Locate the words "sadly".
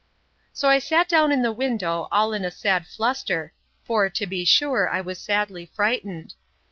5.19-5.67